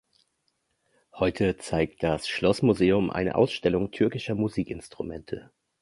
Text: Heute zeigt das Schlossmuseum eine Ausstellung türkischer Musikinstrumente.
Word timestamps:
Heute 1.13 1.57
zeigt 1.57 2.01
das 2.01 2.27
Schlossmuseum 2.27 3.11
eine 3.11 3.35
Ausstellung 3.35 3.91
türkischer 3.91 4.33
Musikinstrumente. 4.33 5.51